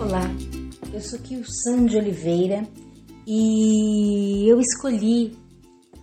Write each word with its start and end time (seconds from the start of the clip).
Olá, 0.00 0.22
eu 0.94 1.00
sou 1.00 1.18
Kilsan 1.18 1.86
de 1.86 1.96
Oliveira 1.96 2.64
e 3.26 4.48
eu 4.48 4.60
escolhi 4.60 5.36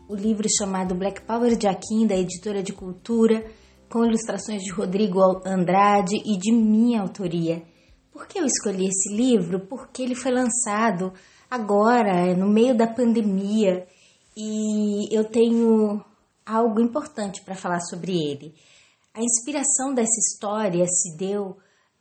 o 0.10 0.14
livro 0.14 0.46
chamado 0.50 0.94
Black 0.94 1.22
Power 1.22 1.56
de 1.56 1.66
Aquim, 1.66 2.06
da 2.06 2.14
editora 2.14 2.62
de 2.62 2.74
cultura, 2.74 3.50
com 3.90 4.04
ilustrações 4.04 4.64
de 4.64 4.72
Rodrigo 4.74 5.22
Andrade 5.46 6.18
e 6.26 6.38
de 6.38 6.52
minha 6.52 7.02
autoria. 7.02 7.64
Por 8.12 8.28
que 8.28 8.38
eu 8.38 8.46
escolhi 8.46 8.90
esse 8.90 9.16
livro? 9.16 9.62
Porque 9.62 10.04
ele 10.04 10.14
foi 10.14 10.34
lançado 10.34 11.14
agora, 11.50 12.36
no 12.36 12.50
meio 12.50 12.76
da 12.76 12.88
pandemia, 12.88 13.88
e 14.36 15.08
eu 15.16 15.24
tenho 15.24 16.04
algo 16.46 16.82
importante 16.82 17.42
para 17.46 17.56
falar 17.56 17.80
sobre 17.80 18.12
ele. 18.12 18.54
A 19.14 19.22
inspiração 19.24 19.94
dessa 19.94 20.20
história 20.20 20.86
se 20.86 21.16
deu 21.18 21.56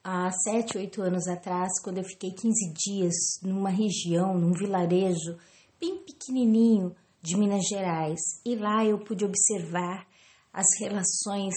há 0.05 0.31
sete, 0.31 0.77
oito 0.77 1.01
anos 1.01 1.27
atrás, 1.27 1.81
quando 1.83 1.99
eu 1.99 2.05
fiquei 2.05 2.31
15 2.31 2.75
dias 2.75 3.15
numa 3.43 3.71
região, 3.71 4.39
num 4.39 4.53
vilarejo 4.53 5.39
bem 5.81 5.97
pequenininho 6.05 6.95
de 7.23 7.39
Minas 7.39 7.65
Gerais. 7.67 8.21
E 8.45 8.55
lá 8.55 8.85
eu 8.85 8.99
pude 8.99 9.25
observar 9.25 10.07
as 10.53 10.67
relações 10.79 11.55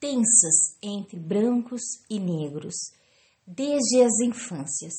tensas 0.00 0.76
entre 0.82 1.18
brancos 1.18 1.82
e 2.10 2.18
negros, 2.18 2.74
desde 3.46 4.02
as 4.02 4.18
infâncias. 4.20 4.94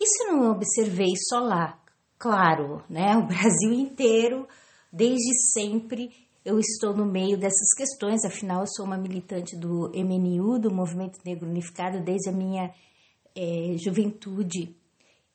Isso 0.00 0.24
eu 0.24 0.36
não 0.36 0.50
observei 0.50 1.12
só 1.28 1.38
lá, 1.38 1.80
claro, 2.18 2.84
né? 2.90 3.16
O 3.16 3.26
Brasil 3.26 3.72
inteiro, 3.78 4.48
desde 4.92 5.32
sempre, 5.52 6.25
eu 6.46 6.60
estou 6.60 6.94
no 6.94 7.04
meio 7.04 7.36
dessas 7.36 7.74
questões, 7.76 8.24
afinal, 8.24 8.60
eu 8.60 8.68
sou 8.68 8.86
uma 8.86 8.96
militante 8.96 9.56
do 9.56 9.90
MNU, 9.92 10.60
do 10.60 10.72
Movimento 10.72 11.18
Negro 11.24 11.48
Unificado, 11.48 12.00
desde 12.00 12.28
a 12.28 12.32
minha 12.32 12.72
é, 13.34 13.76
juventude. 13.76 14.72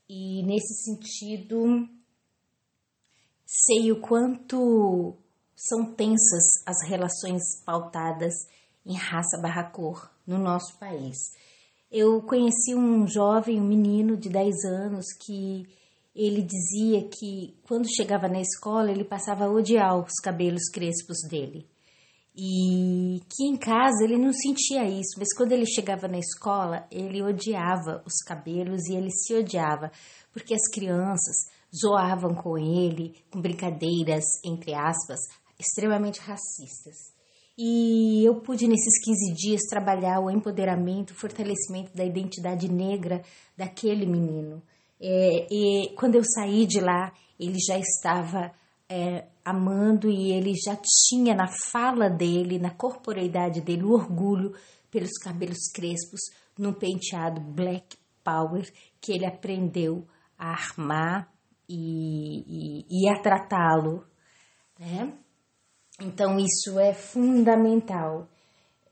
E 0.09 0.41
nesse 0.44 0.73
sentido, 0.86 1.86
sei 3.45 3.91
o 3.91 3.99
quanto 3.99 5.17
são 5.53 5.94
tensas 5.94 6.44
as 6.66 6.81
relações 6.88 7.41
pautadas 7.66 8.33
em 8.86 8.95
raça 8.95 9.38
barra 9.41 9.66
cor 9.66 10.09
no 10.25 10.38
nosso 10.38 10.80
país. 10.80 11.17
Eu 11.91 12.21
conheci 12.21 12.73
um 12.73 13.05
jovem, 13.05 13.59
um 13.59 13.67
menino 13.67 14.16
de 14.16 14.30
10 14.30 14.64
anos 14.64 15.08
que 15.19 15.67
ele 16.16 16.42
dizia 16.42 17.08
que 17.08 17.56
quando 17.64 17.88
chegava 17.94 18.28
na 18.28 18.42
escola 18.42 18.92
ele 18.92 19.04
passava 19.04 19.45
a 19.45 19.52
odiar 19.52 19.98
os 19.98 20.20
cabelos 20.22 20.70
crespos 20.72 21.17
dele. 21.30 21.67
E 22.36 23.22
que 23.30 23.45
em 23.45 23.58
casa 23.58 24.04
ele 24.04 24.17
não 24.17 24.32
sentia 24.32 24.86
isso, 24.88 25.17
mas 25.17 25.34
quando 25.36 25.52
ele 25.52 25.66
chegava 25.66 26.08
na 26.08 26.17
escola, 26.17 26.88
ele 26.89 27.22
odiava 27.22 28.02
os 28.06 28.23
cabelos 28.26 28.88
e 28.88 28.95
ele 28.95 29.12
se 29.12 29.34
odiava, 29.34 29.92
porque 30.32 30.54
as 30.54 30.67
crianças 30.73 31.36
zoavam 31.76 32.34
com 32.34 32.58
ele, 32.58 33.16
com 33.30 33.42
brincadeiras, 33.42 34.23
entre 34.45 34.73
aspas, 34.73 35.20
extremamente 35.59 36.22
racistas. 36.22 36.95
E 37.58 38.26
eu 38.26 38.36
pude 38.36 38.67
nesses 38.67 39.04
15 39.04 39.34
dias 39.34 39.62
trabalhar 39.70 40.22
o 40.22 40.32
empoderamento, 40.32 41.12
o 41.12 41.16
fortalecimento 41.16 41.95
da 41.95 42.06
identidade 42.06 42.72
negra 42.72 43.22
daquele 43.58 44.06
menino. 44.06 44.64
É, 45.02 45.47
e 45.49 45.89
quando 45.95 46.16
eu 46.16 46.23
saí 46.23 46.67
de 46.67 46.80
lá, 46.80 47.11
ele 47.39 47.57
já 47.59 47.77
estava 47.80 48.52
é, 48.88 49.25
amando 49.43 50.11
e 50.11 50.31
ele 50.31 50.53
já 50.53 50.77
tinha 51.09 51.33
na 51.33 51.47
fala 51.71 52.08
dele, 52.08 52.59
na 52.59 52.69
corporeidade 52.69 53.61
dele, 53.61 53.83
o 53.83 53.93
orgulho 53.93 54.53
pelos 54.91 55.17
cabelos 55.23 55.71
crespos, 55.73 56.19
num 56.55 56.73
penteado 56.73 57.41
black 57.41 57.97
power 58.23 58.71
que 58.99 59.11
ele 59.11 59.25
aprendeu 59.25 60.05
a 60.38 60.52
armar 60.52 61.33
e, 61.67 62.86
e, 62.86 62.86
e 62.89 63.09
a 63.09 63.19
tratá-lo. 63.19 64.05
Né? 64.77 65.14
Então, 65.99 66.37
isso 66.37 66.80
é 66.80 66.93
fundamental. 66.93 68.27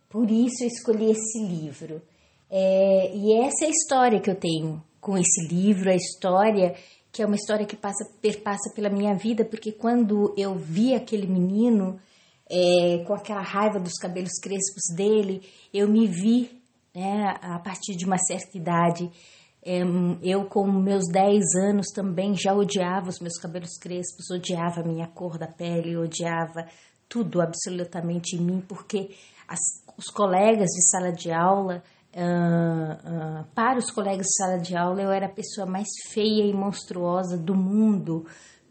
Por 0.10 0.32
isso, 0.32 0.64
eu 0.64 0.68
escolhi 0.68 1.12
esse 1.12 1.44
livro. 1.44 2.02
É, 2.50 3.16
e 3.16 3.44
essa 3.44 3.66
é 3.66 3.68
a 3.68 3.72
história 3.72 4.20
que 4.20 4.30
eu 4.30 4.36
tenho 4.36 4.84
com 5.00 5.18
esse 5.18 5.48
livro, 5.48 5.90
a 5.90 5.96
história, 5.96 6.76
que 7.12 7.22
é 7.22 7.26
uma 7.26 7.36
história 7.36 7.66
que 7.66 7.76
passa, 7.76 8.06
perpassa 8.22 8.72
pela 8.76 8.90
minha 8.90 9.16
vida, 9.16 9.44
porque 9.46 9.72
quando 9.72 10.34
eu 10.38 10.56
vi 10.56 10.94
aquele 10.94 11.28
menino 11.28 12.00
é, 12.50 13.04
com 13.06 13.14
aquela 13.14 13.42
raiva 13.42 13.80
dos 13.80 13.94
cabelos 13.94 14.40
crespos 14.42 14.84
dele, 14.96 15.42
eu 15.74 15.88
me 15.88 16.08
vi 16.08 16.62
né, 16.94 17.36
a 17.42 17.60
partir 17.60 17.96
de 17.96 18.06
uma 18.06 18.18
certa 18.18 18.58
idade. 18.58 19.10
É, 19.64 19.82
eu, 20.24 20.46
com 20.46 20.66
meus 20.72 21.06
10 21.12 21.44
anos, 21.70 21.88
também 21.94 22.34
já 22.36 22.54
odiava 22.54 23.10
os 23.10 23.20
meus 23.20 23.38
cabelos 23.38 23.78
crespos, 23.80 24.30
odiava 24.32 24.82
a 24.82 24.88
minha 24.88 25.08
cor 25.08 25.38
da 25.38 25.48
pele, 25.48 25.98
odiava 25.98 26.68
tudo 27.08 27.42
absolutamente 27.42 28.36
em 28.36 28.40
mim, 28.40 28.64
porque 28.68 29.10
as, 29.48 29.60
os 29.98 30.06
colegas 30.06 30.68
de 30.68 30.90
sala 30.90 31.12
de 31.12 31.32
aula 31.32 31.84
Uh, 32.12 33.42
uh, 33.42 33.46
para 33.54 33.78
os 33.78 33.92
colegas 33.92 34.26
de 34.26 34.34
sala 34.36 34.58
de 34.58 34.76
aula, 34.76 35.02
eu 35.02 35.12
era 35.12 35.28
a 35.28 35.32
pessoa 35.32 35.68
mais 35.68 35.88
feia 36.12 36.44
e 36.44 36.54
monstruosa 36.54 37.38
do 37.38 37.56
mundo. 37.56 38.26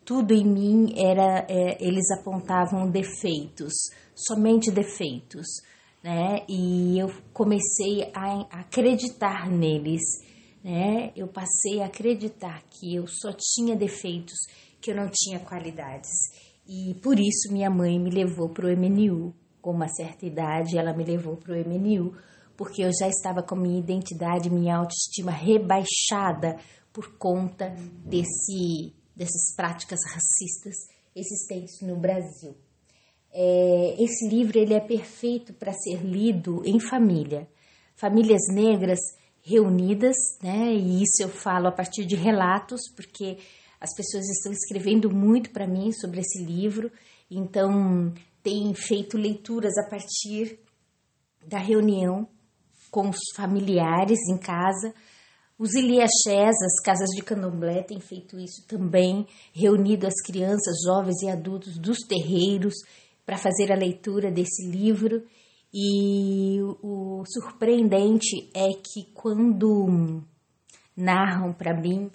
Tudo 0.05 0.35
em 0.35 0.45
mim 0.45 0.95
era, 0.99 1.47
é, 1.49 1.77
eles 1.81 2.11
apontavam 2.19 2.91
defeitos, 2.91 3.75
somente 4.15 4.71
defeitos, 4.71 5.47
né? 6.03 6.45
E 6.49 6.99
eu 6.99 7.13
comecei 7.33 8.11
a 8.15 8.41
acreditar 8.59 9.49
neles, 9.49 10.01
né? 10.65 11.13
Eu 11.15 11.29
passei 11.29 11.81
a 11.83 11.87
acreditar 11.87 12.63
que 12.71 12.95
eu 12.95 13.07
só 13.07 13.33
tinha 13.39 13.77
defeitos, 13.77 14.39
que 14.81 14.91
eu 14.91 14.97
não 14.97 15.09
tinha 15.13 15.39
qualidades. 15.39 16.11
E 16.67 16.95
por 17.03 17.21
isso 17.21 17.53
minha 17.53 17.71
mãe 17.71 17.99
me 18.01 18.11
levou 18.11 18.49
para 18.49 18.67
o 18.67 18.71
MNU. 18.71 19.35
Com 19.61 19.73
uma 19.73 19.89
certa 19.89 20.25
idade, 20.27 20.79
ela 20.79 20.93
me 20.93 21.05
levou 21.05 21.37
para 21.37 21.53
o 21.53 21.57
MNU 21.57 22.15
porque 22.59 22.83
eu 22.83 22.91
já 22.93 23.07
estava 23.07 23.41
com 23.41 23.55
minha 23.55 23.79
identidade, 23.79 24.51
minha 24.51 24.77
autoestima 24.79 25.31
rebaixada 25.31 26.59
por 26.93 27.17
conta 27.17 27.73
desse, 28.05 28.93
dessas 29.15 29.55
práticas 29.55 30.01
racistas 30.13 30.75
existentes 31.15 31.81
no 31.83 31.97
Brasil. 31.97 32.57
É, 33.33 34.03
esse 34.03 34.29
livro 34.29 34.59
ele 34.59 34.75
é 34.75 34.81
perfeito 34.81 35.55
para 35.55 35.73
ser 35.73 36.05
lido 36.05 36.61
em 36.65 36.81
família, 36.81 37.49
famílias 37.95 38.43
negras 38.53 38.99
reunidas, 39.41 40.17
né? 40.43 40.75
E 40.75 41.01
isso 41.01 41.23
eu 41.23 41.29
falo 41.29 41.69
a 41.69 41.73
partir 41.73 42.05
de 42.05 42.17
relatos, 42.17 42.81
porque 42.97 43.39
as 43.81 43.95
pessoas 43.95 44.29
estão 44.29 44.51
escrevendo 44.51 45.15
muito 45.15 45.51
para 45.51 45.65
mim 45.65 45.93
sobre 45.93 46.21
esse 46.21 46.43
livro, 46.43 46.91
então 47.31 48.13
tem 48.43 48.75
feito 48.75 49.17
leituras 49.17 49.79
a 49.79 49.89
partir 49.89 50.59
da 51.47 51.59
reunião 51.59 52.29
com 52.91 53.09
os 53.09 53.19
familiares 53.37 54.19
em 54.31 54.39
casa. 54.39 54.95
Os 55.59 55.75
Iliaxés, 55.75 56.55
as 56.63 56.81
casas 56.85 57.09
de 57.17 57.23
candomblé, 57.23 57.83
têm 57.83 57.99
feito 57.99 58.39
isso 58.39 58.65
também, 58.69 59.27
reunido 59.53 60.07
as 60.07 60.15
crianças, 60.25 60.77
jovens 60.87 61.21
e 61.23 61.29
adultos 61.29 61.77
dos 61.79 61.99
terreiros 62.07 62.75
para 63.27 63.37
fazer 63.37 63.73
a 63.73 63.77
leitura 63.77 64.31
desse 64.31 64.67
livro. 64.67 65.23
E 65.75 66.61
o 66.83 67.25
surpreendente 67.27 68.49
é 68.55 68.69
que 68.69 69.13
quando 69.13 70.23
narram 70.97 71.53
para 71.53 71.75
mim 71.75 72.11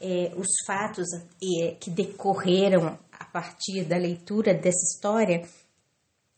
é, 0.00 0.32
os 0.36 0.48
fatos 0.66 1.06
é, 1.42 1.72
que 1.72 1.90
decorreram 1.90 2.98
a 3.12 3.24
partir 3.24 3.84
da 3.84 3.96
leitura 3.96 4.54
dessa 4.54 4.84
história, 4.92 5.42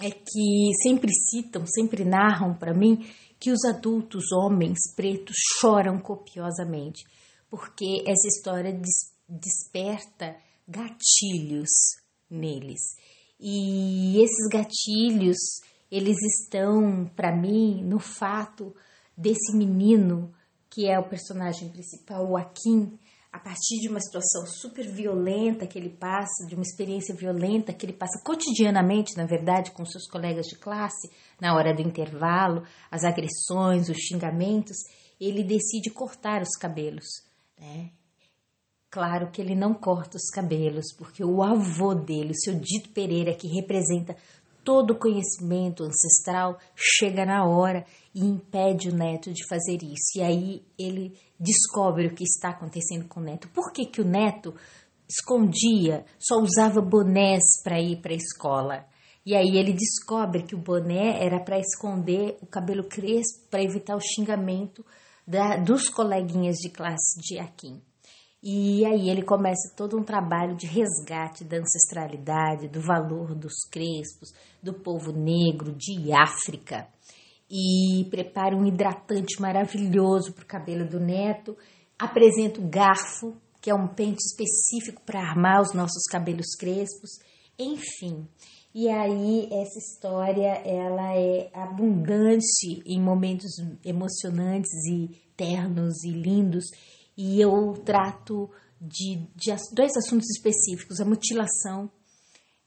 é 0.01 0.11
que 0.11 0.71
sempre 0.83 1.11
citam, 1.13 1.65
sempre 1.67 2.05
narram 2.05 2.55
para 2.55 2.75
mim 2.75 3.07
que 3.39 3.51
os 3.51 3.65
adultos 3.65 4.33
homens 4.33 4.79
pretos 4.95 5.37
choram 5.61 5.99
copiosamente, 5.99 7.05
porque 7.51 8.03
essa 8.07 8.29
história 8.29 8.73
des 8.73 9.17
desperta 9.29 10.37
gatilhos 10.69 11.71
neles. 12.31 12.81
E 13.39 14.23
esses 14.23 14.49
gatilhos, 14.51 15.37
eles 15.91 16.17
estão 16.23 17.11
para 17.15 17.35
mim 17.35 17.83
no 17.85 17.99
fato 17.99 18.75
desse 19.17 19.55
menino 19.55 20.33
que 20.71 20.87
é 20.87 20.99
o 20.99 21.09
personagem 21.09 21.71
principal, 21.71 22.29
o 22.29 22.37
Akin, 22.37 22.99
a 23.37 23.39
partir 23.39 23.81
de 23.81 23.89
uma 23.91 24.01
situação 24.01 24.47
super 24.47 24.89
violenta 24.89 25.67
que 25.67 25.79
ele 25.79 25.91
passa, 25.91 26.47
de 26.49 26.55
uma 26.55 26.63
experiência 26.63 27.15
violenta 27.15 27.71
que 27.71 27.85
ele 27.85 27.93
passa 27.93 28.19
cotidianamente, 28.25 29.15
na 29.15 29.27
verdade, 29.27 29.73
com 29.73 29.85
seus 29.85 30.09
colegas 30.09 30.47
de 30.47 30.57
classe, 30.57 31.11
na 31.39 31.55
hora 31.55 31.75
do 31.75 31.83
intervalo, 31.83 32.63
as 32.91 33.05
agressões, 33.05 33.91
os 33.91 33.99
xingamentos, 33.99 34.79
ele 35.21 35.45
decide 35.45 35.91
cortar 35.91 36.41
os 36.41 36.57
cabelos, 36.59 37.05
né? 37.61 37.91
Claro 38.89 39.31
que 39.31 39.43
ele 39.43 39.55
não 39.55 39.75
corta 39.75 40.17
os 40.17 40.31
cabelos, 40.31 40.87
porque 40.97 41.23
o 41.23 41.43
avô 41.43 41.95
dele, 41.95 42.31
o 42.31 42.41
seu 42.41 42.55
Dito 42.55 42.89
Pereira, 42.89 43.35
que 43.35 43.49
representa 43.49 44.17
todo 44.67 44.91
o 44.91 44.99
conhecimento 44.99 45.85
ancestral 45.85 46.59
chega 46.75 47.25
na 47.25 47.47
hora 47.47 47.87
e 48.13 48.19
impede 48.25 48.89
o 48.89 48.95
neto 48.95 49.33
de 49.33 49.47
fazer 49.47 49.79
isso. 49.81 50.19
E 50.19 50.23
aí 50.23 50.63
ele 50.77 51.17
descobre 51.39 52.09
o 52.09 52.15
que 52.15 52.25
está 52.25 52.49
acontecendo 52.49 53.07
com 53.07 53.21
o 53.21 53.23
neto. 53.23 53.49
Por 53.51 53.73
que, 53.73 53.87
que 53.87 54.01
o 54.01 54.05
neto 54.05 54.53
escondia, 55.09 56.05
só 56.19 56.41
usava 56.41 56.81
bonés 56.81 57.45
para 57.63 57.81
ir 57.81 58.03
para 58.03 58.13
a 58.13 58.17
escola? 58.17 58.85
E 59.25 59.37
aí 59.37 59.57
ele 59.57 59.73
descobre 59.73 60.43
que 60.43 60.57
o 60.57 60.59
boné 60.59 61.25
era 61.25 61.39
para 61.39 61.61
esconder 61.61 62.37
o 62.43 62.47
cabelo 62.47 62.83
crespo, 62.83 63.49
para 63.49 63.63
evitar 63.63 63.97
o 63.97 64.01
xingamento 64.01 64.85
da, 65.25 65.57
dos 65.57 65.89
coleguinhas 65.89 66.57
de 66.57 66.71
classe 66.71 67.21
de 67.21 67.39
Akin. 67.39 67.81
E 68.43 68.85
aí 68.85 69.09
ele 69.09 69.23
começa 69.23 69.75
todo 69.77 69.99
um 69.99 70.05
trabalho 70.05 70.55
de 70.57 70.67
resgate 70.67 71.43
da 71.43 71.57
ancestralidade, 71.57 72.69
do 72.69 72.81
valor 72.81 73.35
dos 73.35 73.55
crespos, 73.71 74.33
do 74.63 74.73
povo 74.73 75.13
negro, 75.13 75.73
de 75.73 76.13
África. 76.13 76.87
E 77.51 78.05
prepara 78.11 78.57
um 78.57 78.67
hidratante 78.67 79.41
maravilhoso 79.41 80.33
para 80.33 80.45
o 80.45 80.47
cabelo 80.47 80.89
do 80.89 81.01
neto. 81.01 81.57
Apresenta 81.99 82.61
o 82.61 82.69
garfo, 82.69 83.37
que 83.61 83.71
é 83.71 83.75
um 83.75 83.89
pente 83.89 84.23
específico 84.23 85.03
para 85.05 85.21
armar 85.21 85.63
os 85.63 85.73
nossos 85.73 86.05
cabelos 86.11 86.55
crespos. 86.59 87.19
Enfim, 87.59 88.29
e 88.79 88.91
aí 88.91 89.49
essa 89.51 89.79
história 89.79 90.61
ela 90.63 91.17
é 91.17 91.51
abundante 91.55 92.83
em 92.85 93.01
momentos 93.01 93.53
emocionantes 93.83 94.71
e 94.87 95.19
ternos 95.35 96.05
e 96.05 96.11
lindos 96.11 96.67
e 97.17 97.41
eu 97.41 97.75
trato 97.85 98.51
de, 98.81 99.27
de 99.35 99.55
dois 99.73 99.97
assuntos 99.97 100.29
específicos: 100.31 101.01
a 101.01 101.05
mutilação 101.05 101.91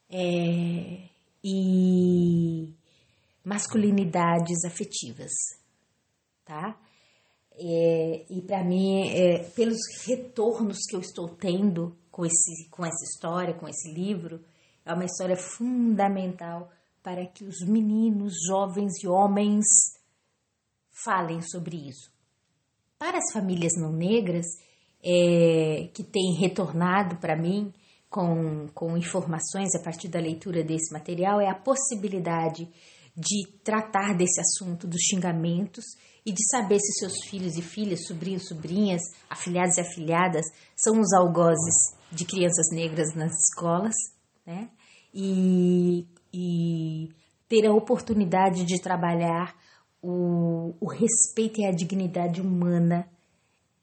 é, 0.09 1.09
e 1.43 2.73
masculinidades 3.43 4.65
afetivas, 4.65 5.31
tá? 6.43 6.77
É, 7.61 8.25
e 8.29 8.41
para 8.41 8.63
mim, 8.63 9.09
é, 9.09 9.43
pelos 9.49 9.79
retornos 10.05 10.77
que 10.89 10.95
eu 10.95 11.01
estou 11.01 11.27
tendo 11.27 11.95
com, 12.09 12.25
esse, 12.25 12.69
com 12.69 12.85
essa 12.85 13.03
história, 13.03 13.53
com 13.53 13.67
esse 13.67 13.91
livro, 13.91 14.43
é 14.85 14.93
uma 14.93 15.05
história 15.05 15.35
fundamental 15.35 16.71
para 17.03 17.25
que 17.25 17.43
os 17.43 17.61
meninos, 17.61 18.33
jovens 18.47 19.03
e 19.03 19.07
homens 19.07 19.65
falem 21.03 21.41
sobre 21.41 21.77
isso. 21.89 22.11
Para 22.99 23.17
as 23.17 23.31
famílias 23.31 23.71
não 23.77 23.93
negras, 23.93 24.45
é, 25.01 25.89
que 25.93 26.03
têm 26.03 26.35
retornado 26.37 27.15
para 27.15 27.33
mim 27.33 27.73
com, 28.09 28.67
com 28.73 28.97
informações 28.97 29.73
a 29.73 29.81
partir 29.81 30.09
da 30.09 30.19
leitura 30.19 30.63
desse 30.63 30.91
material, 30.91 31.39
é 31.39 31.49
a 31.49 31.55
possibilidade 31.55 32.67
de 33.15 33.47
tratar 33.63 34.15
desse 34.17 34.41
assunto 34.41 34.85
dos 34.85 35.01
xingamentos 35.01 35.85
e 36.25 36.33
de 36.33 36.45
saber 36.49 36.79
se 36.79 36.99
seus 36.99 37.13
filhos 37.29 37.57
e 37.57 37.61
filhas, 37.61 38.05
sobrinhos, 38.05 38.47
sobrinhas, 38.47 39.01
afilhados 39.29 39.77
e 39.77 39.81
afilhadas 39.81 40.45
são 40.75 40.99
os 40.99 41.13
algozes 41.13 41.95
de 42.11 42.25
crianças 42.25 42.67
negras 42.71 43.15
nas 43.15 43.31
escolas, 43.31 43.95
né? 44.45 44.69
E, 45.13 46.05
e 46.33 47.09
ter 47.47 47.65
a 47.65 47.73
oportunidade 47.73 48.65
de 48.65 48.81
trabalhar 48.81 49.55
o, 50.01 50.73
o 50.79 50.87
respeito 50.87 51.59
e 51.61 51.65
a 51.65 51.71
dignidade 51.71 52.41
humana 52.41 53.07